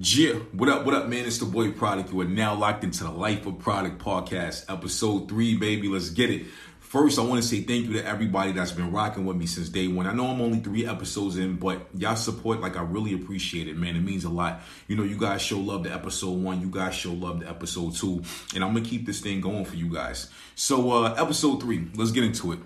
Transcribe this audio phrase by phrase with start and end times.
[0.00, 1.26] Yeah, what up, what up, man?
[1.26, 2.12] It's the boy Product.
[2.12, 5.88] You are now locked into the Life of Product podcast, episode three, baby.
[5.88, 6.46] Let's get it.
[6.78, 9.68] First, I want to say thank you to everybody that's been rocking with me since
[9.68, 10.06] day one.
[10.06, 13.76] I know I'm only three episodes in, but y'all support, like, I really appreciate it,
[13.76, 13.96] man.
[13.96, 14.60] It means a lot.
[14.86, 17.96] You know, you guys show love to episode one, you guys show love to episode
[17.96, 18.22] two,
[18.54, 20.30] and I'm gonna keep this thing going for you guys.
[20.54, 22.60] So, uh, episode three, let's get into it.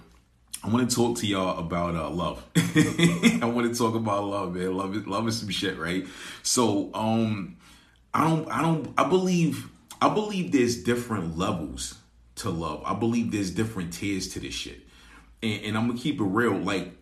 [0.64, 2.44] I want to talk to y'all about uh, love.
[2.56, 4.76] I want to talk about love, man.
[4.76, 6.06] Love is love is some shit, right?
[6.42, 7.56] So, um,
[8.14, 9.68] I don't, I don't, I believe,
[10.00, 11.98] I believe there's different levels
[12.36, 12.82] to love.
[12.86, 14.80] I believe there's different tiers to this shit.
[15.42, 16.92] And, and I'm gonna keep it real, like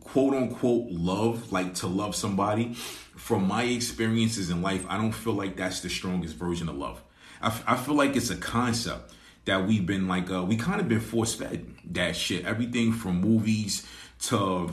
[0.00, 2.74] quote unquote love, like to love somebody.
[2.74, 7.02] From my experiences in life, I don't feel like that's the strongest version of love.
[7.40, 9.12] I, f- I feel like it's a concept
[9.44, 12.44] that we've been like uh, we kind of been force fed that shit.
[12.44, 13.86] Everything from movies
[14.22, 14.70] to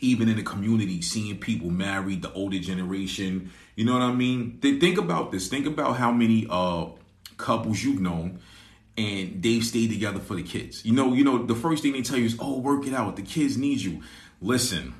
[0.00, 3.50] even in the community, seeing people married, the older generation.
[3.74, 4.58] You know what I mean?
[4.60, 5.48] Th- think about this.
[5.48, 6.86] Think about how many uh,
[7.36, 8.40] couples you've known
[8.98, 10.84] and they've stayed together for the kids.
[10.84, 13.16] You know, you know, the first thing they tell you is, "Oh, work it out.
[13.16, 14.02] The kids need you."
[14.42, 14.92] Listen,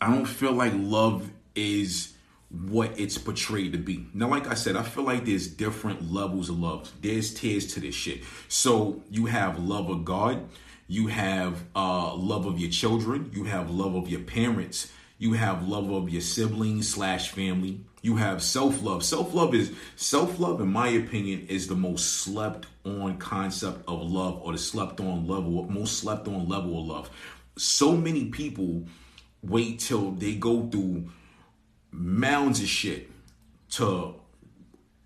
[0.00, 2.13] I don't feel like love is
[2.62, 4.06] what it's portrayed to be.
[4.14, 6.92] Now, like I said, I feel like there's different levels of love.
[7.00, 8.22] There's tiers to this shit.
[8.48, 10.48] So you have love of God,
[10.86, 15.66] you have uh, love of your children, you have love of your parents, you have
[15.66, 17.80] love of your siblings slash family.
[18.02, 19.02] You have self love.
[19.02, 24.02] Self love is self love, in my opinion, is the most slept on concept of
[24.02, 27.10] love, or the slept on level, most slept on level of love.
[27.56, 28.84] So many people
[29.42, 31.08] wait till they go through
[31.94, 33.08] mounds of shit
[33.70, 34.14] to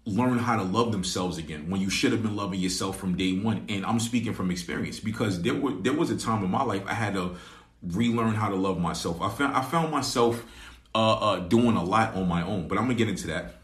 [0.07, 3.33] learn how to love themselves again when you should have been loving yourself from day
[3.39, 3.67] one.
[3.69, 6.83] And i'm speaking from experience because there was there was a time in my life
[6.87, 7.37] i had to
[7.83, 9.21] relearn how to love myself.
[9.21, 10.45] I found i found myself
[10.95, 13.57] uh, uh doing a lot on my own but i'm gonna get into that.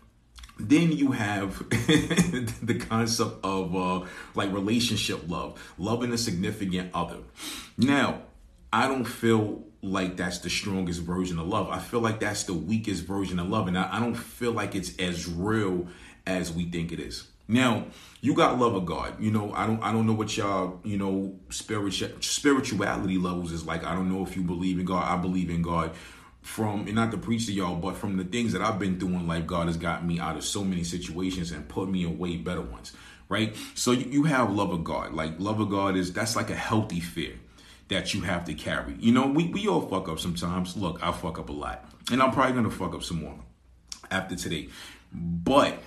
[0.56, 7.18] Then you have the concept of uh like relationship love loving a significant other.
[7.78, 8.22] Now
[8.72, 11.68] i don't feel like that's the strongest version of love.
[11.68, 13.68] I feel like that's the weakest version of love.
[13.68, 15.86] And I, I, don't feel like it's as real
[16.26, 17.28] as we think it is.
[17.46, 17.86] Now,
[18.20, 19.20] you got love of God.
[19.20, 23.66] You know, I don't I don't know what y'all, you know, spiritual spirituality levels is
[23.66, 23.84] like.
[23.84, 25.04] I don't know if you believe in God.
[25.06, 25.92] I believe in God.
[26.40, 29.10] From and not to preach to y'all, but from the things that I've been through
[29.10, 32.18] in life, God has got me out of so many situations and put me in
[32.18, 32.92] way better ones.
[33.30, 33.56] Right?
[33.74, 35.14] So you, you have love of God.
[35.14, 37.34] Like love of God is that's like a healthy fear
[37.88, 38.94] that you have to carry.
[38.98, 40.76] You know, we, we all fuck up sometimes.
[40.76, 41.84] Look, I fuck up a lot.
[42.10, 43.38] And I'm probably gonna fuck up some more
[44.10, 44.68] after today.
[45.12, 45.78] But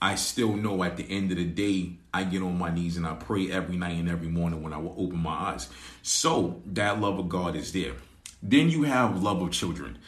[0.00, 3.06] I still know at the end of the day, I get on my knees and
[3.06, 5.68] I pray every night and every morning when I will open my eyes.
[6.02, 7.94] So that love of God is there.
[8.42, 9.98] Then you have love of children.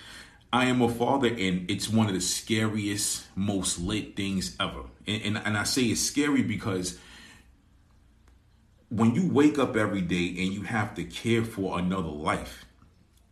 [0.53, 4.83] I am a father, and it's one of the scariest, most lit things ever.
[5.07, 6.99] And, and, and I say it's scary because
[8.91, 12.65] when you wake up every day and you have to care for another life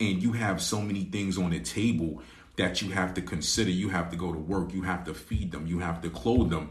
[0.00, 2.22] and you have so many things on the table
[2.56, 5.52] that you have to consider you have to go to work you have to feed
[5.52, 6.70] them you have to clothe them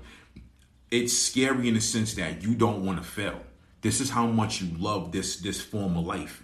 [0.89, 3.41] it's scary in the sense that you don't want to fail.
[3.81, 6.43] This is how much you love this this form of life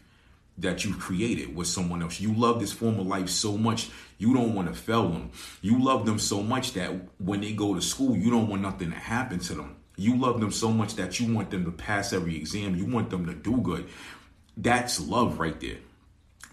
[0.58, 2.20] that you've created with someone else.
[2.20, 5.31] You love this form of life so much you don't want to fail them.
[5.62, 8.92] You love them so much that when they go to school you don't want nothing
[8.92, 12.14] to happen to them you love them so much that you want them to pass
[12.14, 12.76] every exam.
[12.76, 13.88] You want them to do good.
[14.58, 15.78] That's love right there.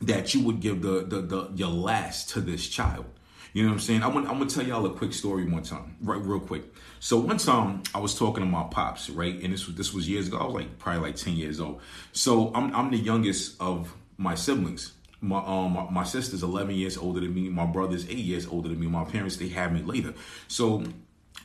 [0.02, 3.06] That you would give the the, the your last to this child.
[3.52, 4.02] You know what I'm saying?
[4.02, 6.62] I'm gonna, I'm gonna tell y'all a quick story one time, right, real quick.
[7.00, 10.08] So one time I was talking to my pops, right, and this was this was
[10.08, 10.38] years ago.
[10.38, 11.80] I was like probably like 10 years old.
[12.12, 14.92] So I'm I'm the youngest of my siblings.
[15.20, 17.48] My um my, my sister's 11 years older than me.
[17.48, 18.86] My brother's eight years older than me.
[18.86, 20.14] My parents they had me later.
[20.46, 20.84] So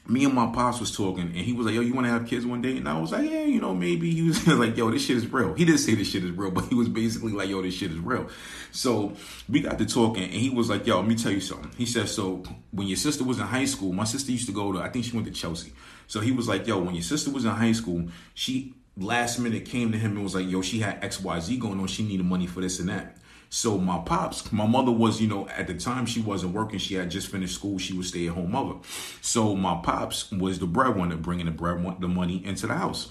[0.07, 2.27] me and my pops was talking, and he was like, "Yo, you want to have
[2.27, 4.89] kids one day?" And I was like, "Yeah, you know, maybe." He was like, "Yo,
[4.91, 7.33] this shit is real." He didn't say this shit is real, but he was basically
[7.33, 8.29] like, "Yo, this shit is real."
[8.71, 9.13] So
[9.49, 11.85] we got to talking, and he was like, "Yo, let me tell you something." He
[11.85, 14.79] said, "So when your sister was in high school, my sister used to go to,
[14.79, 15.73] I think she went to Chelsea."
[16.07, 19.65] So he was like, "Yo, when your sister was in high school, she last minute
[19.65, 21.87] came to him and was like, yo, she had XYZ going on.
[21.87, 23.17] She needed money for this and that.
[23.49, 26.79] So my pops, my mother was, you know, at the time she wasn't working.
[26.79, 27.77] She had just finished school.
[27.77, 28.75] She was stay at home mother.
[29.21, 33.09] So my pops was the breadwinner, bringing the bread, the money into the house.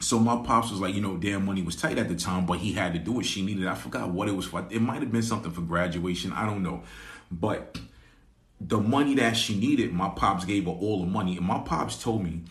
[0.00, 2.58] So my pops was like, you know, damn money was tight at the time, but
[2.58, 3.24] he had to do it.
[3.24, 3.66] She needed.
[3.66, 4.66] I forgot what it was for.
[4.70, 6.32] It might have been something for graduation.
[6.32, 6.82] I don't know,
[7.30, 7.78] but
[8.60, 12.02] the money that she needed, my pops gave her all the money, and my pops
[12.02, 12.42] told me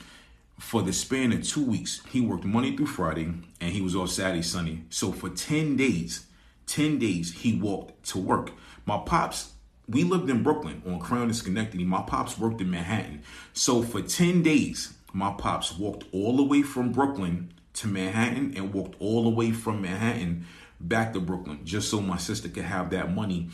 [0.60, 3.26] for the span of two weeks, he worked Monday through Friday,
[3.62, 4.84] and he was off Saturday, Sunday.
[4.90, 6.27] So for ten days,
[6.68, 8.52] ten days he walked to work.
[8.86, 9.54] My pops
[9.90, 11.86] we lived in Brooklyn on Crown and Schenectady.
[11.86, 13.24] My pops worked in Manhattan.
[13.54, 18.74] So for 10 days, my pops walked all the way from Brooklyn to Manhattan and
[18.74, 20.46] walked all the way from Manhattan
[20.80, 23.50] back to Brooklyn just so my sister could have that money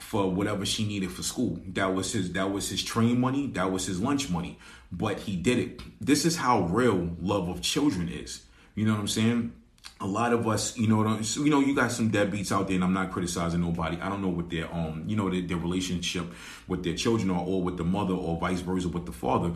[0.00, 1.58] for whatever she needed for school.
[1.66, 4.58] That was his that was his train money, that was his lunch money.
[4.90, 5.82] But he did it.
[6.00, 8.42] This is how real love of children is.
[8.74, 9.52] You know what I'm saying?
[10.00, 12.84] A lot of us, you know, you know, you got some deadbeats out there, and
[12.84, 13.98] I'm not criticizing nobody.
[14.00, 16.26] I don't know what their um, you know, their, their relationship
[16.68, 19.52] with their children are, or with the mother, or vice versa with the father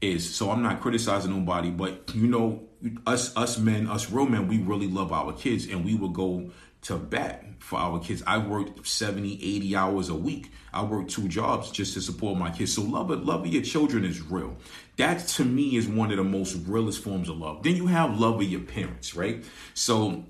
[0.00, 0.34] is.
[0.34, 2.62] So I'm not criticizing nobody, but you know,
[3.06, 6.50] us us men, us real men, we really love our kids, and we will go
[6.86, 8.22] to bat for our kids.
[8.26, 10.52] I worked 70, 80 hours a week.
[10.72, 12.74] I worked two jobs just to support my kids.
[12.74, 14.56] So love it, love of your children is real.
[14.96, 17.62] That to me is one of the most realest forms of love.
[17.62, 19.44] Then you have love of your parents, right?
[19.74, 20.24] So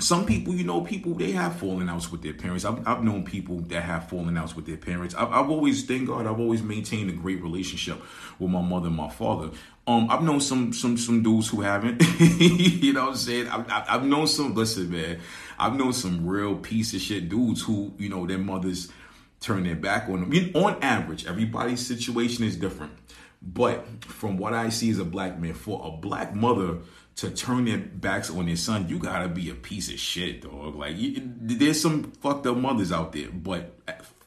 [0.00, 2.64] some people, you know, people they have fallen outs with their parents.
[2.64, 5.14] I've, I've known people that have fallen outs with their parents.
[5.14, 8.00] I've, I've, always, thank God, I've always maintained a great relationship
[8.38, 9.50] with my mother and my father.
[9.88, 12.02] Um, I've known some some some dudes who haven't.
[12.28, 13.48] you know what I'm saying?
[13.48, 14.54] I've, I've known some.
[14.54, 15.18] Listen, man,
[15.58, 18.92] I've known some real piece of shit dudes who, you know, their mothers
[19.40, 20.32] turn their back on them.
[20.32, 22.92] You know, on average, everybody's situation is different.
[23.40, 26.78] But from what I see as a black man, for a black mother
[27.18, 30.76] to turn their backs on their son, you gotta be a piece of shit, dog.
[30.76, 33.76] Like, you, there's some fucked up mothers out there, but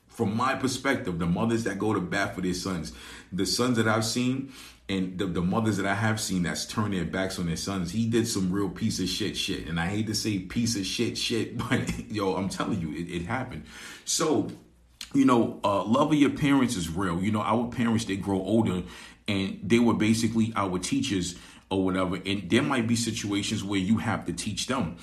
[0.10, 2.92] from my perspective, the mothers that go to bat for their sons,
[3.32, 4.52] the sons that I've seen,
[4.90, 7.92] and the, the mothers that I have seen that's turned their backs on their sons,
[7.92, 9.68] he did some real piece of shit shit.
[9.68, 13.10] And I hate to say piece of shit shit, but yo, I'm telling you, it,
[13.10, 13.64] it happened.
[14.04, 14.50] So,
[15.14, 17.24] you know, uh, love of your parents is real.
[17.24, 18.84] You know, our parents, they grow older
[19.30, 21.36] and they were basically our teachers
[21.72, 22.20] or whatever.
[22.26, 24.98] And there might be situations where you have to teach them.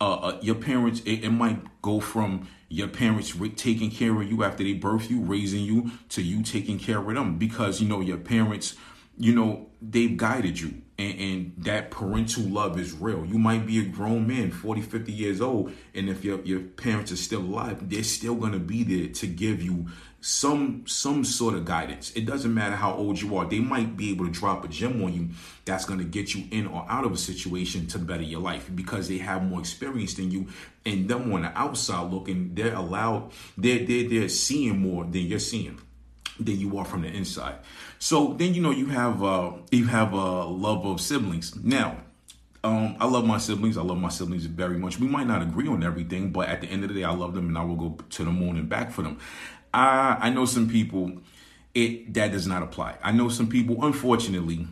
[0.00, 4.42] Uh, uh, your parents, it, it, might go from your parents taking care of you
[4.42, 8.00] after they birth you, raising you, to you taking care of them because you know
[8.00, 8.74] your parents
[9.16, 10.82] you know, they've guided you.
[10.96, 13.24] And, and, that parental love is real.
[13.24, 17.10] You might be a grown man, 40, 50 years old, and if your, your parents
[17.10, 19.86] are still alive, they're still gonna be there to give you
[20.26, 22.10] some some sort of guidance.
[22.12, 23.44] It doesn't matter how old you are.
[23.44, 25.28] They might be able to drop a gem on you
[25.66, 29.06] that's gonna get you in or out of a situation to better your life because
[29.06, 30.46] they have more experience than you.
[30.86, 35.38] And them on the outside looking, they're allowed, they're they're, they're seeing more than you're
[35.38, 35.78] seeing
[36.40, 37.56] than you are from the inside.
[37.98, 41.54] So then you know you have uh you have a love of siblings.
[41.54, 41.98] Now,
[42.62, 43.76] um, I love my siblings.
[43.76, 44.98] I love my siblings very much.
[44.98, 47.34] We might not agree on everything, but at the end of the day, I love
[47.34, 49.18] them and I will go to the moon and back for them.
[49.74, 51.20] I I know some people
[51.74, 52.96] it that does not apply.
[53.02, 54.68] I know some people, unfortunately,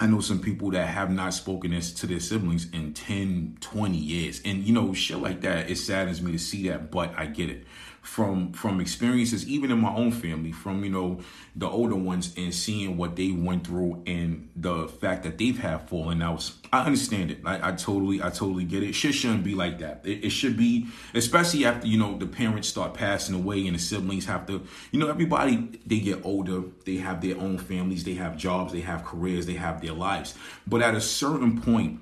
[0.00, 3.96] I know some people that have not spoken this to their siblings in 10, 20
[3.96, 4.40] years.
[4.44, 7.50] And you know, shit like that, it saddens me to see that, but I get
[7.50, 7.66] it
[8.02, 11.20] from from experiences even in my own family from you know
[11.54, 15.88] the older ones and seeing what they went through and the fact that they've had
[15.88, 16.58] fallen outs.
[16.72, 17.40] I understand it.
[17.44, 20.00] I, I totally i totally get it shit shouldn't be like that.
[20.04, 23.80] It, it, should be especially after you know the parents start passing away and the
[23.80, 26.62] siblings have to you know everybody they get older.
[26.84, 28.02] They have their own families.
[28.02, 28.72] They have jobs.
[28.72, 29.46] They have careers.
[29.46, 30.34] They have their lives.
[30.66, 32.00] But at a certain point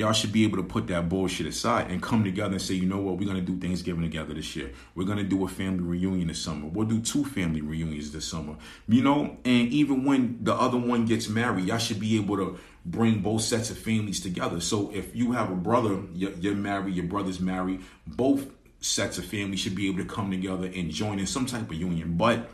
[0.00, 2.86] y'all should be able to put that bullshit aside and come together and say, you
[2.86, 4.72] know what, we're gonna do Thanksgiving together this year.
[4.94, 6.66] We're gonna do a family reunion this summer.
[6.66, 8.56] We'll do two family reunions this summer.
[8.88, 12.58] You know, and even when the other one gets married, y'all should be able to
[12.86, 14.58] bring both sets of families together.
[14.60, 18.46] So if you have a brother, you're, married, your brother's married, both
[18.80, 21.76] sets of families should be able to come together and join in some type of
[21.76, 22.16] union.
[22.16, 22.48] But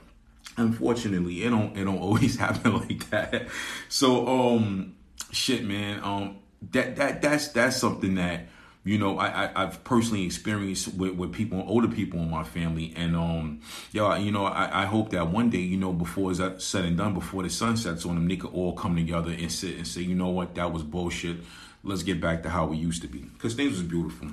[0.56, 3.46] unfortunately, it don't it don't always happen like that.
[3.88, 4.96] So um
[5.30, 6.38] shit man, um
[6.72, 8.46] that that that's that's something that
[8.84, 12.92] you know I, I have personally experienced with, with people older people in my family.
[12.96, 13.60] And um
[13.92, 16.96] yeah you know I, I hope that one day you know before it's said and
[16.96, 19.86] done before the sun sets on them they could all come together and sit and
[19.86, 20.54] say you know what?
[20.54, 21.38] That was bullshit.
[21.82, 23.20] Let's get back to how we used to be.
[23.20, 24.28] Because things was beautiful.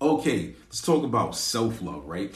[0.00, 2.34] Okay let's talk about self-love right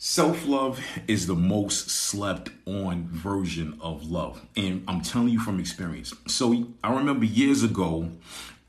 [0.00, 4.46] Self love is the most slept on version of love.
[4.56, 6.14] And I'm telling you from experience.
[6.28, 8.12] So I remember years ago,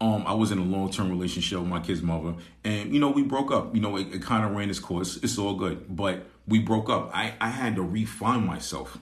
[0.01, 2.33] Um, I was in a long term relationship with my kid's mother,
[2.63, 3.75] and you know we broke up.
[3.75, 5.17] You know it, it kind of ran its course.
[5.17, 7.12] It's all good, but we broke up.
[7.13, 8.98] I I had to refine myself.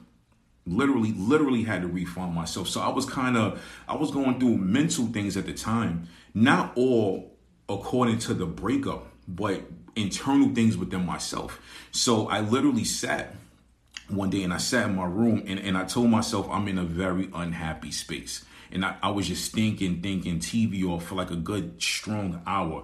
[0.66, 2.68] Literally, literally had to refine myself.
[2.68, 6.10] So I was kind of I was going through mental things at the time.
[6.34, 7.38] Not all
[7.70, 9.62] according to the breakup, but
[9.98, 11.60] internal things within myself.
[11.92, 13.36] So I literally sat
[14.10, 16.78] one day and I sat in my room and, and I told myself I'm in
[16.78, 18.46] a very unhappy space.
[18.70, 22.84] And I, I was just thinking, thinking TV off for like a good strong hour.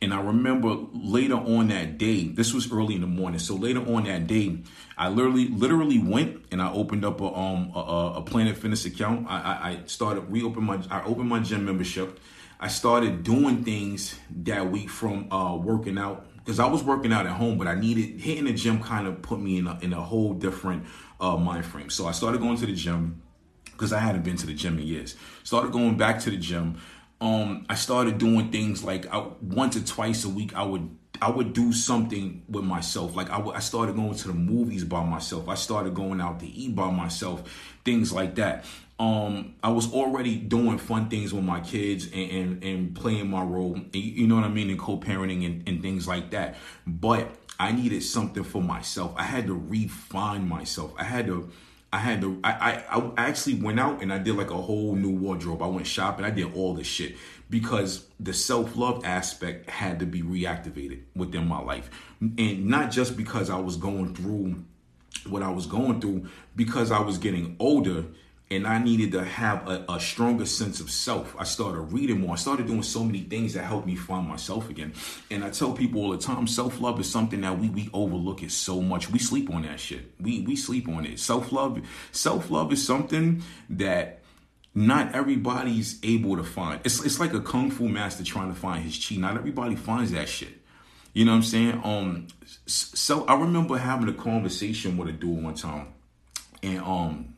[0.00, 3.40] And I remember later on that day, this was early in the morning.
[3.40, 4.58] So later on that day,
[4.96, 9.26] I literally literally went and I opened up a um a, a Planet Fitness account.
[9.28, 12.20] I, I, I started reopen my I opened my gym membership.
[12.60, 17.26] I started doing things that week from uh, working out because I was working out
[17.26, 19.92] at home, but I needed hitting the gym kind of put me in a, in
[19.94, 20.84] a whole different
[21.18, 21.88] uh, mind frame.
[21.88, 23.22] So I started going to the gym
[23.64, 25.16] because I hadn't been to the gym in years.
[25.42, 26.76] Started going back to the gym.
[27.20, 30.54] Um, I started doing things like I, once or twice a week.
[30.54, 33.16] I would I would do something with myself.
[33.16, 35.48] Like I, w- I started going to the movies by myself.
[35.48, 37.78] I started going out to eat by myself.
[37.84, 38.66] Things like that
[39.04, 43.42] um I was already doing fun things with my kids and and, and playing my
[43.42, 46.56] role you know what I mean in co-parenting and, and things like that.
[46.86, 49.14] But I needed something for myself.
[49.16, 50.92] I had to refine myself.
[50.98, 51.50] I had to
[51.92, 54.94] I had to I, I I actually went out and I did like a whole
[54.94, 55.62] new wardrobe.
[55.62, 56.24] I went shopping.
[56.24, 57.16] I did all this shit
[57.50, 61.90] because the self-love aspect had to be reactivated within my life.
[62.20, 64.64] And not just because I was going through
[65.28, 68.06] what I was going through because I was getting older
[68.54, 71.34] and I needed to have a, a, stronger sense of self.
[71.36, 72.34] I started reading more.
[72.34, 74.94] I started doing so many things that helped me find myself again.
[75.30, 78.42] And I tell people all the time, self love is something that we we overlook
[78.42, 79.10] it so much.
[79.10, 80.12] We sleep on that shit.
[80.20, 81.18] We we sleep on it.
[81.18, 81.80] Self love,
[82.12, 84.20] self love is something that
[84.72, 86.80] not everybody's able to find.
[86.84, 89.16] It's it's like a kung fu master trying to find his chi.
[89.16, 90.60] Not everybody finds that shit.
[91.12, 91.80] You know what I'm saying?
[91.84, 92.26] Um,
[92.66, 95.88] so I remember having a conversation with a dude one time,
[96.62, 97.33] and um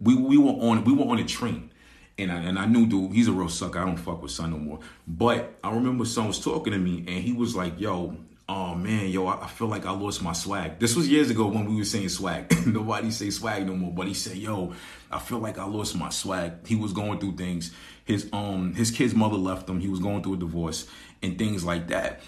[0.00, 1.70] we we were on we were on a train.
[2.18, 3.78] And I, and I knew dude, he's a real sucker.
[3.78, 4.80] I don't fuck with son no more.
[5.06, 8.14] But I remember son was talking to me and he was like, yo,
[8.46, 10.80] oh man, yo, I, feel like I lost my swag.
[10.80, 12.52] This was years ago when we were saying swag.
[12.66, 13.92] Nobody say swag no more.
[13.92, 14.74] But he said, yo,
[15.10, 16.66] I feel like I lost my swag.
[16.66, 17.72] He was going through things.
[18.04, 19.80] His um his kid's mother left him.
[19.80, 20.86] He was going through a divorce
[21.22, 22.20] and things like that.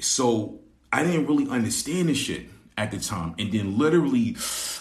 [0.00, 0.58] So
[0.92, 3.34] I didn't really understand this shit at the time.
[3.38, 4.36] And then literally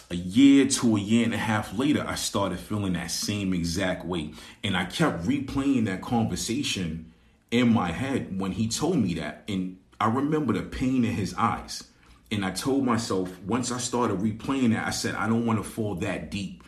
[0.10, 4.06] a year to a year and a half later, I started feeling that same exact
[4.06, 4.32] way.
[4.64, 7.12] And I kept replaying that conversation
[7.50, 9.44] in my head when he told me that.
[9.48, 11.84] And I remember the pain in his eyes.
[12.32, 15.70] And I told myself, once I started replaying that, I said, I don't want to
[15.70, 16.61] fall that deep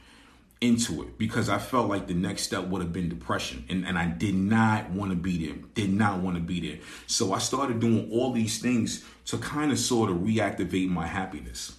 [0.63, 3.65] into it because I felt like the next step would have been depression.
[3.69, 5.55] And, and I did not want to be there.
[5.73, 6.79] Did not want to be there.
[7.05, 11.75] So I started doing all these things to kind of sort of reactivate my happiness.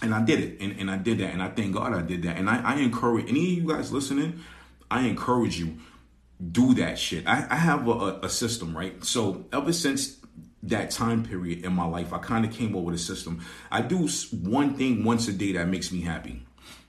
[0.00, 0.60] And I did it.
[0.60, 1.34] And, and I did that.
[1.34, 2.38] And I thank God I did that.
[2.38, 4.40] And I, I encourage any of you guys listening,
[4.90, 5.76] I encourage you,
[6.50, 7.26] do that shit.
[7.26, 9.04] I, I have a, a system, right?
[9.04, 10.16] So ever since
[10.62, 13.44] that time period in my life, I kind of came up with a system.
[13.70, 16.46] I do one thing once a day that makes me happy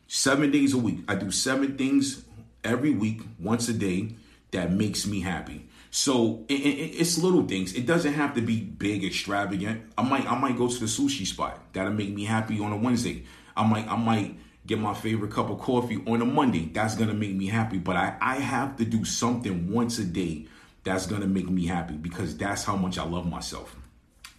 [0.08, 1.00] seven days a week.
[1.08, 2.26] I do seven things
[2.64, 4.16] every week, once a day,
[4.52, 5.68] that makes me happy.
[5.92, 7.74] So it, it, it's little things.
[7.74, 9.94] It doesn't have to be big, extravagant.
[9.98, 11.60] I might I might go to the sushi spot.
[11.74, 13.26] That'll make me happy on a Wednesday.
[13.56, 16.66] I might I might get my favorite cup of coffee on a Monday.
[16.74, 17.78] That's gonna make me happy.
[17.78, 20.48] But I, I have to do something once a day
[20.84, 23.76] that's gonna make me happy because that's how much I love myself.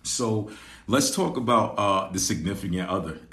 [0.04, 0.50] So
[0.87, 3.14] let's talk about uh, the significant other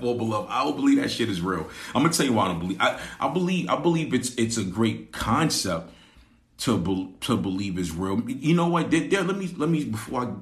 [0.00, 0.50] for beloved.
[0.50, 1.68] I don't believe that shit is real.
[1.94, 2.80] I'm gonna tell you why I don't believe.
[2.80, 5.90] I, I believe I believe it's it's a great concept
[6.58, 8.20] to be, to believe is real.
[8.28, 8.90] You know what?
[8.90, 10.32] There, there, let me let me before I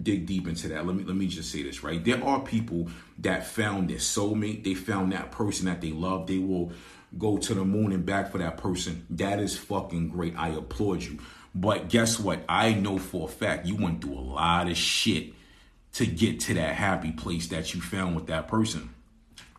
[0.00, 0.86] dig deep into that.
[0.86, 2.02] Let me let me just say this right.
[2.02, 2.88] There are people
[3.18, 4.64] that found their soulmate.
[4.64, 6.26] They found that person that they love.
[6.26, 6.72] They will
[7.16, 9.06] go to the moon and back for that person.
[9.10, 10.34] That is fucking great.
[10.36, 11.18] I applaud you.
[11.54, 12.44] But guess what?
[12.48, 15.32] I know for a fact you went through a lot of shit
[15.94, 18.94] to get to that happy place that you found with that person.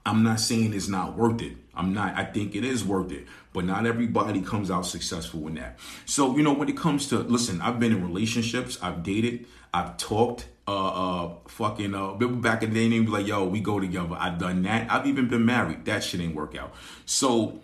[0.06, 1.58] I'm not saying it's not worth it.
[1.76, 2.18] I'm not.
[2.18, 3.26] I think it is worth it.
[3.54, 5.80] But not everybody comes out successful in that.
[6.06, 9.98] So, you know, when it comes to listen, I've been in relationships, I've dated, I've
[9.98, 13.80] talked, uh uh fucking uh back in the day and be like, yo, we go
[13.80, 14.16] together.
[14.18, 14.92] I've done that.
[14.92, 15.86] I've even been married.
[15.86, 16.74] That shit ain't work out.
[17.06, 17.60] So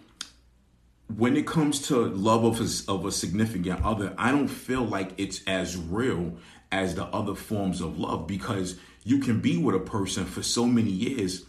[1.07, 5.12] when it comes to love of a, of a significant other, I don't feel like
[5.17, 6.33] it's as real
[6.71, 10.65] as the other forms of love because you can be with a person for so
[10.65, 11.45] many years.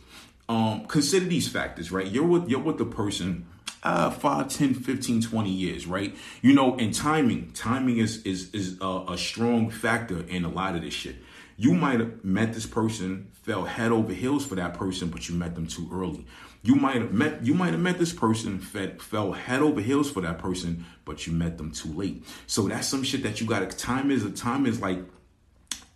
[0.49, 2.07] Um, consider these factors, right?
[2.07, 3.47] You're with you're with the person.
[3.83, 6.15] uh, 5, 10, 15, 20 years, right?
[6.43, 10.75] You know, and timing, timing is is is a, a strong factor in a lot
[10.75, 11.17] of this shit.
[11.57, 15.35] You might have met this person, fell head over heels for that person, but you
[15.37, 16.27] met them too early.
[16.67, 20.11] You might have met you might have met this person, fed, fell head over heels
[20.11, 22.25] for that person, but you met them too late.
[22.49, 24.99] So that's some shit that you got to time is a time is like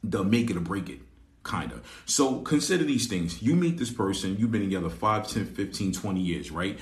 [0.05, 1.01] the make it or break it
[1.43, 2.03] kind of.
[2.07, 3.43] So consider these things.
[3.43, 6.79] You meet this person, you've been together 5, 10, 15, 20 years, right?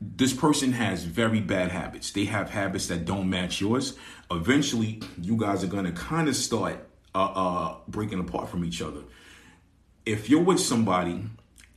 [0.00, 2.12] This person has very bad habits.
[2.12, 3.98] They have habits that don't match yours.
[4.30, 8.80] Eventually, you guys are going to kind of start uh, uh, breaking apart from each
[8.80, 9.00] other.
[10.06, 11.24] If you're with somebody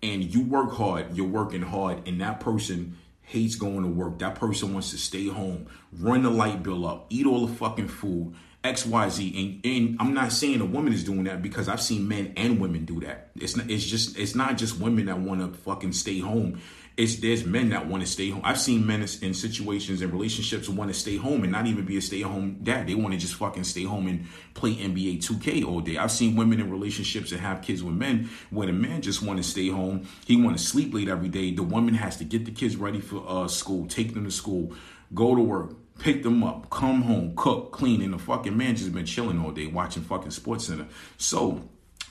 [0.06, 4.36] and you work hard, you're working hard, and that person hates going to work, that
[4.36, 5.68] person wants to stay home,
[6.00, 9.64] run the light bill up, eat all the fucking food, XYZ.
[9.64, 12.60] And, and I'm not saying a woman is doing that because I've seen men and
[12.60, 13.32] women do that.
[13.36, 16.62] It's not, it's just it's not just women that want to fucking stay home.
[16.98, 18.42] It's there's men that want to stay home.
[18.46, 21.98] I've seen men in situations and relationships want to stay home and not even be
[21.98, 22.88] a stay at home dad.
[22.88, 25.98] They want to just fucking stay home and play NBA 2K all day.
[25.98, 29.38] I've seen women in relationships that have kids with men when a man just want
[29.38, 30.08] to stay home.
[30.26, 31.52] He want to sleep late every day.
[31.52, 34.74] The woman has to get the kids ready for uh, school, take them to school,
[35.14, 38.94] go to work, pick them up, come home, cook, clean, and the fucking man just
[38.94, 40.88] been chilling all day watching fucking Sports Center.
[41.18, 41.70] So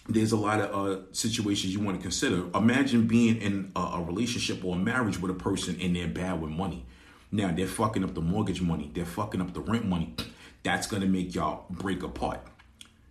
[0.08, 2.44] there's a lot of uh, situations you want to consider.
[2.54, 6.40] Imagine being in a, a, relationship or a marriage with a person and they're bad
[6.40, 6.84] with money.
[7.32, 10.14] Now they're fucking up the mortgage money, they're fucking up the rent money.
[10.62, 12.40] That's gonna make y'all break apart.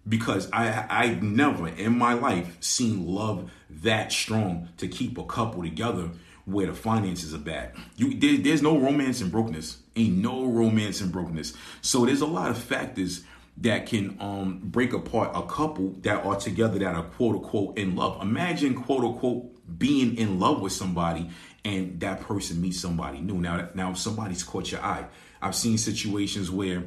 [0.07, 5.63] Because I I've never in my life seen love that strong to keep a couple
[5.63, 6.11] together
[6.45, 7.73] where the finances are bad.
[7.95, 9.79] You there, there's no romance in brokenness.
[9.95, 11.53] Ain't no romance in brokenness.
[11.81, 13.23] So there's a lot of factors
[13.57, 17.95] that can um, break apart a couple that are together that are quote unquote in
[17.95, 18.21] love.
[18.21, 21.29] Imagine quote unquote being in love with somebody
[21.63, 23.35] and that person meets somebody new.
[23.35, 25.05] Now, now somebody's caught your eye.
[25.41, 26.83] I've seen situations where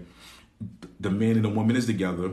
[1.00, 2.32] the man and the woman is together,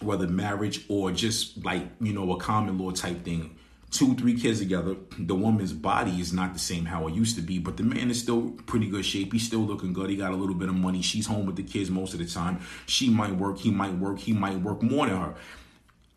[0.00, 3.56] whether marriage or just like you know a common law type thing
[3.92, 4.96] two, three kids together.
[5.18, 8.10] The woman's body is not the same how it used to be, but the man
[8.10, 9.32] is still pretty good shape.
[9.32, 10.10] He's still looking good.
[10.10, 11.02] He got a little bit of money.
[11.02, 12.60] She's home with the kids most of the time.
[12.86, 13.58] She might work.
[13.58, 14.18] He might work.
[14.18, 15.34] He might work more than her.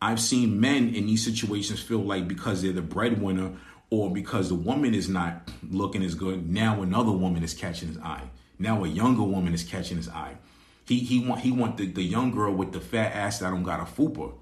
[0.02, 3.52] I've seen men in these situations feel like because they're the breadwinner
[3.90, 7.98] or because the woman is not looking as good, now another woman is catching his
[8.00, 8.30] eye.
[8.58, 10.38] Now a younger woman is catching his eye.
[10.86, 13.64] He he want he want the, the young girl with the fat ass that don't
[13.64, 14.34] got a fupa,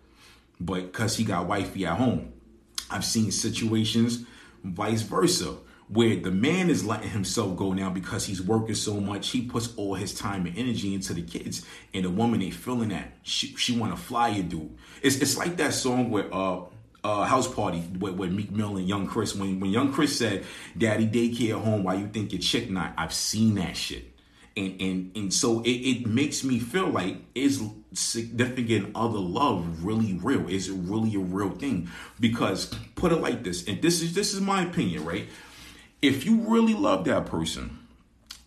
[0.60, 2.33] but because he got wifey at home.
[2.89, 4.26] I've seen situations
[4.63, 5.58] vice versa
[5.89, 9.30] where the man is letting himself go now because he's working so much.
[9.30, 12.89] He puts all his time and energy into the kids, and the woman ain't feeling
[12.89, 13.17] that.
[13.24, 14.78] She she want to fly you, dude.
[15.02, 16.62] It's it's like that song where uh
[17.04, 19.36] uh, house party with, with Meek Mill and Young Chris.
[19.36, 20.46] When when Young Chris said,
[20.78, 24.12] "Daddy daycare home, why you think your chick not?" I've seen that shit
[24.55, 27.61] and and and so it, it makes me feel like is
[27.93, 30.47] significant other love really real?
[30.47, 31.89] Is it really a real thing?
[32.19, 35.27] Because put it like this and this is this is my opinion right?
[36.01, 37.79] If you really love that person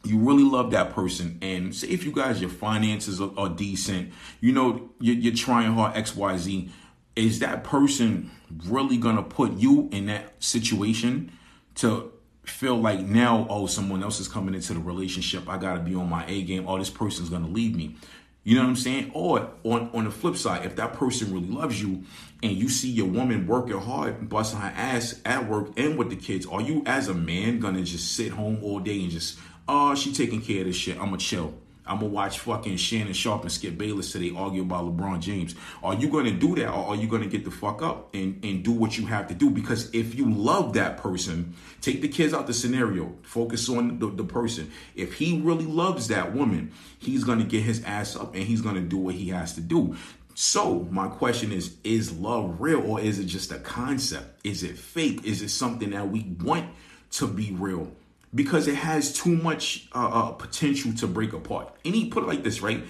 [0.06, 4.12] you really love that person and say if you guys your finances are, are decent
[4.40, 6.70] you know you're, you're trying hard xyz
[7.16, 8.30] is that person
[8.66, 11.32] really gonna put you in that situation
[11.74, 12.12] to
[12.46, 15.48] feel like now, oh, someone else is coming into the relationship.
[15.48, 16.68] I gotta be on my A game.
[16.68, 17.96] Oh, this person's gonna leave me.
[18.44, 19.10] You know what I'm saying?
[19.12, 22.04] Or on, on the flip side, if that person really loves you
[22.44, 26.16] and you see your woman working hard, busting her ass at work and with the
[26.16, 29.96] kids, are you as a man gonna just sit home all day and just, oh,
[29.96, 30.96] she taking care of this shit.
[30.96, 31.54] I'ma chill.
[31.86, 35.54] I'm gonna watch fucking Shannon Sharpe and Skip Bayless today argue about LeBron James.
[35.82, 38.64] Are you gonna do that, or are you gonna get the fuck up and and
[38.64, 39.50] do what you have to do?
[39.50, 44.08] Because if you love that person, take the kids out the scenario, focus on the,
[44.08, 44.70] the person.
[44.94, 48.80] If he really loves that woman, he's gonna get his ass up and he's gonna
[48.80, 49.96] do what he has to do.
[50.34, 54.40] So my question is: Is love real, or is it just a concept?
[54.44, 55.24] Is it fake?
[55.24, 56.68] Is it something that we want
[57.12, 57.92] to be real?
[58.36, 61.74] Because it has too much uh, uh, potential to break apart.
[61.84, 62.84] Any put it like this, right?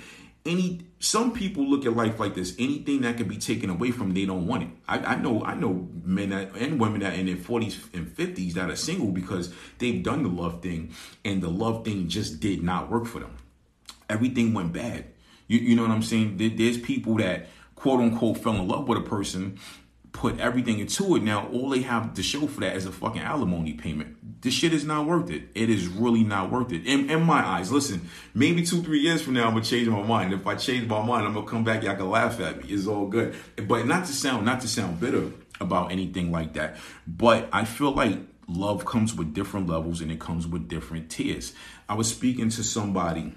[0.45, 2.55] Any some people look at life like this.
[2.59, 4.69] Anything that can be taken away from, they don't want it.
[4.89, 8.55] I, I know I know men that, and women that in their forties and fifties
[8.55, 10.93] that are single because they've done the love thing,
[11.25, 13.37] and the love thing just did not work for them.
[14.11, 15.07] Everything went bad.
[15.49, 16.39] You, you know what I'm saying?
[16.39, 19.59] There, there's people that quote unquote fell in love with a person
[20.17, 21.23] put everything into it.
[21.23, 24.17] Now all they have to show for that is a fucking alimony payment.
[24.41, 25.45] This shit is not worth it.
[25.55, 26.87] It is really not worth it.
[26.87, 30.03] In, in my eyes, listen, maybe two, three years from now, I'm gonna change my
[30.03, 30.33] mind.
[30.33, 32.73] If I change my mind, I'm gonna come back, y'all can laugh at me.
[32.73, 33.35] It's all good.
[33.67, 36.77] But not to sound not to sound bitter about anything like that.
[37.07, 41.53] But I feel like love comes with different levels and it comes with different tiers.
[41.89, 43.33] I was speaking to somebody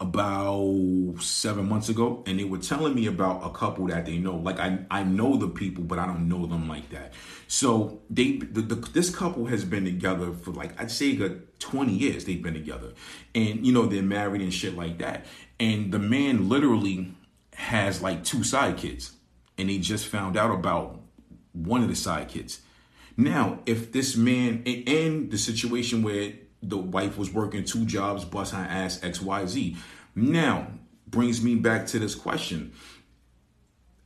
[0.00, 4.36] about seven months ago and they were telling me about a couple that they know.
[4.36, 7.12] Like i i know the people but i don't know them like that.
[7.46, 11.92] So they the, the, this couple has been together for like i'd say good 20
[11.92, 12.92] years they've been together.
[13.34, 15.26] And you know they're married and shit like that.
[15.60, 17.14] And the man literally
[17.54, 19.12] has like two side kids.
[19.56, 21.00] And they just found out about
[21.52, 22.60] one of the side kids.
[23.16, 26.32] Now if this man and the situation where
[26.68, 29.76] the wife was working two jobs, bust her ass, XYZ.
[30.14, 30.68] Now,
[31.06, 32.72] brings me back to this question.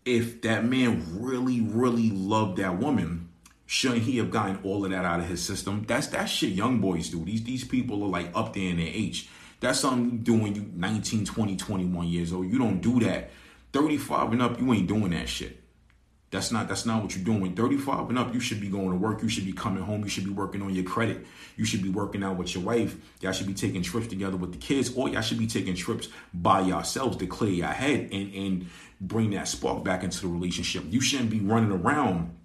[0.05, 3.29] If that man really, really loved that woman,
[3.67, 5.85] shouldn't he have gotten all of that out of his system?
[5.87, 7.25] That's that shit young boys do.
[7.25, 9.29] These these people are like up there in their age.
[9.61, 12.47] That's something you do when you 19, 20, 21 years old.
[12.47, 13.31] You don't do that.
[13.73, 15.63] 35 and up, you ain't doing that shit.
[16.31, 17.41] That's not that's not what you're doing.
[17.41, 19.23] When 35 and up, you should be going to work.
[19.23, 20.03] You should be coming home.
[20.03, 21.27] You should be working on your credit.
[21.57, 22.97] You should be working out with your wife.
[23.21, 26.09] Y'all should be taking trips together with the kids, or y'all should be taking trips
[26.35, 28.67] by yourselves to clear your head and and
[29.01, 30.85] bring that spark back into the relationship.
[30.91, 32.37] You shouldn't be running around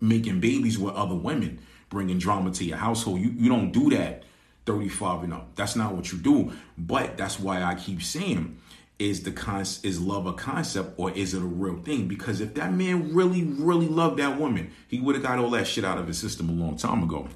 [0.00, 3.20] making babies with other women, bringing drama to your household.
[3.20, 4.22] You you don't do that
[4.66, 5.56] 35 and up.
[5.56, 6.52] That's not what you do.
[6.78, 8.56] But that's why I keep saying
[9.00, 12.06] is the con is love a concept or is it a real thing?
[12.06, 15.66] Because if that man really, really loved that woman, he would have got all that
[15.66, 17.26] shit out of his system a long time ago.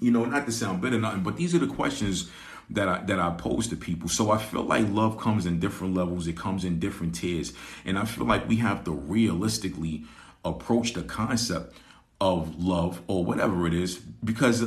[0.00, 2.30] You know, not to sound bitter, nothing, but these are the questions
[2.70, 4.10] that I that I pose to people.
[4.10, 7.54] So I feel like love comes in different levels, it comes in different tiers.
[7.86, 10.04] And I feel like we have to realistically
[10.44, 11.74] approach the concept
[12.20, 14.62] of love or whatever it is because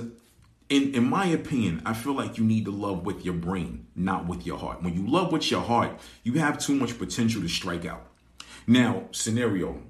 [0.71, 4.25] in in my opinion, I feel like you need to love with your brain, not
[4.25, 4.81] with your heart.
[4.81, 8.07] When you love with your heart, you have too much potential to strike out.
[8.65, 9.83] Now, scenario.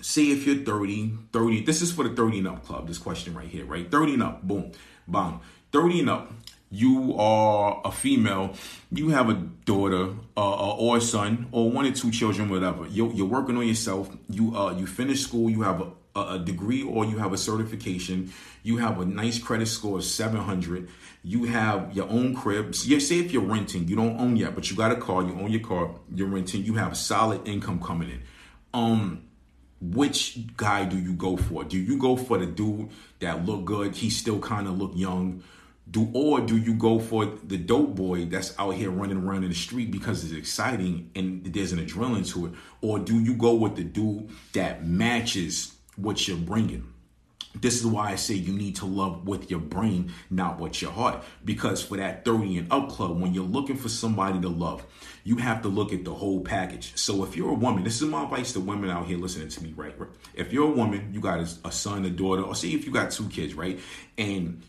[0.00, 3.34] Say if you're 30, 30, this is for the 30 and up club, this question
[3.34, 3.88] right here, right?
[3.88, 4.72] 30 and up, boom,
[5.06, 5.40] bam.
[5.70, 6.32] 30 and up,
[6.70, 8.54] you are a female,
[8.90, 12.86] you have a daughter uh, or a son or one or two children, whatever.
[12.88, 14.10] You're, you're working on yourself.
[14.28, 15.50] You uh, you finish school.
[15.50, 19.66] You have a a degree or you have a certification, you have a nice credit
[19.66, 20.88] score of 700,
[21.22, 22.74] you have your own crib.
[22.74, 25.32] So say if you're renting, you don't own yet, but you got a car, you
[25.32, 28.22] own your car, you're renting, you have solid income coming in.
[28.74, 29.24] Um,
[29.80, 31.64] which guy do you go for?
[31.64, 33.96] Do you go for the dude that look good?
[33.96, 35.42] He still kind of look young.
[35.90, 39.48] Do or do you go for the dope boy that's out here running around in
[39.48, 42.52] the street because it's exciting and there's an adrenaline to it?
[42.80, 46.92] Or do you go with the dude that matches what you're bringing.
[47.54, 50.90] This is why I say you need to love with your brain, not with your
[50.90, 51.22] heart.
[51.44, 54.84] Because for that 30 and up club, when you're looking for somebody to love,
[55.24, 56.96] you have to look at the whole package.
[56.96, 59.62] So if you're a woman, this is my advice to women out here listening to
[59.62, 59.94] me, right?
[60.34, 63.10] If you're a woman, you got a son, a daughter, or say if you got
[63.10, 63.78] two kids, right?
[64.16, 64.62] And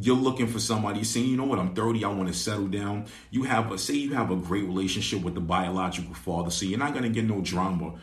[0.00, 2.68] you're looking for somebody you're saying, you know what, I'm 30, I want to settle
[2.68, 3.06] down.
[3.30, 6.78] You have a say you have a great relationship with the biological father, so you're
[6.78, 7.94] not gonna get no drama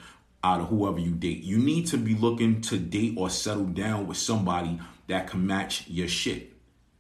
[0.46, 1.44] out of whoever you date.
[1.44, 5.88] You need to be looking to date or settle down with somebody that can match
[5.88, 6.54] your shit.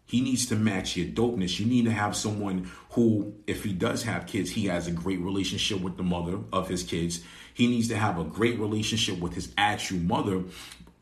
[0.07, 1.59] He needs to match your dopeness.
[1.59, 5.19] You need to have someone who, if he does have kids, he has a great
[5.19, 7.23] relationship with the mother of his kids.
[7.53, 10.43] He needs to have a great relationship with his actual mother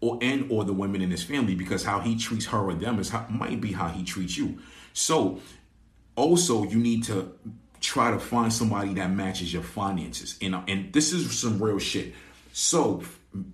[0.02, 3.00] or and or the women in his family because how he treats her or them
[3.00, 4.60] is how, might be how he treats you.
[4.92, 5.40] So
[6.18, 7.34] also you need to
[7.80, 10.38] try to find somebody that matches your finances.
[10.42, 12.14] And, and this is some real shit.
[12.56, 13.02] So,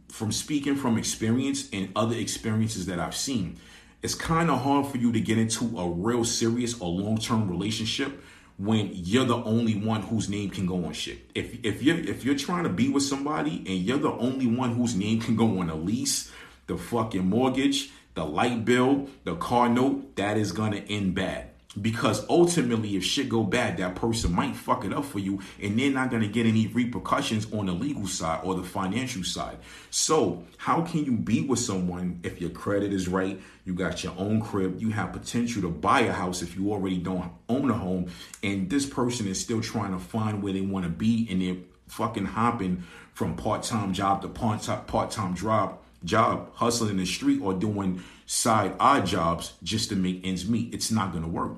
[0.09, 3.57] from speaking from experience and other experiences that I've seen,
[4.01, 7.49] it's kind of hard for you to get into a real serious or long term
[7.49, 8.21] relationship
[8.57, 11.31] when you're the only one whose name can go on shit.
[11.33, 14.75] If if you're if you're trying to be with somebody and you're the only one
[14.75, 16.29] whose name can go on a lease,
[16.67, 21.48] the fucking mortgage, the light bill, the car note, that is gonna end bad
[21.81, 25.77] because ultimately if shit go bad that person might fuck it up for you and
[25.77, 29.57] they're not going to get any repercussions on the legal side or the financial side.
[29.91, 34.13] So how can you be with someone if your credit is right you got your
[34.17, 37.73] own crib you have potential to buy a house if you already don't own a
[37.73, 38.09] home
[38.41, 41.57] and this person is still trying to find where they want to be and they're
[41.87, 48.03] fucking hopping from part-time job to part-time job job hustling in the street or doing
[48.25, 50.73] side odd jobs just to make ends meet.
[50.73, 51.53] It's not going to work.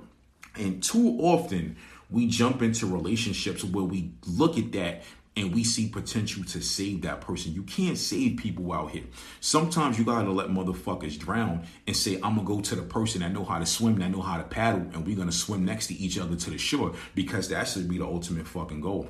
[0.56, 1.78] And too often
[2.10, 5.04] we jump into relationships where we look at that
[5.38, 7.54] and we see potential to save that person.
[7.54, 9.06] You can't save people out here.
[9.40, 13.32] Sometimes you gotta let motherfuckers drown and say, I'm gonna go to the person that
[13.32, 15.94] know how to swim, that know how to paddle, and we're gonna swim next to
[15.94, 19.08] each other to the shore because that should be the ultimate fucking goal.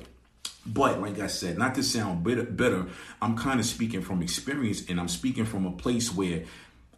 [0.64, 2.86] But like I said, not to sound bitter, bitter
[3.20, 6.44] I'm kind of speaking from experience and I'm speaking from a place where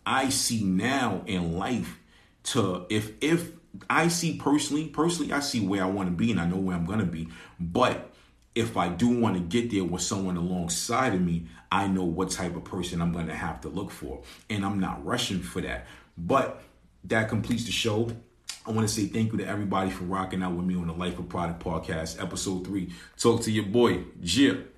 [0.04, 1.98] I see now in life
[2.44, 3.52] to if if
[3.88, 6.76] I see personally, personally, I see where I want to be and I know where
[6.76, 7.28] I'm gonna be.
[7.58, 8.12] But
[8.54, 12.30] if I do want to get there with someone alongside of me, I know what
[12.30, 14.22] type of person I'm gonna have to look for.
[14.48, 15.86] And I'm not rushing for that.
[16.16, 16.62] But
[17.04, 18.10] that completes the show.
[18.66, 20.94] I want to say thank you to everybody for rocking out with me on the
[20.94, 22.90] Life of Product podcast, episode three.
[23.18, 24.73] Talk to your boy, Jip.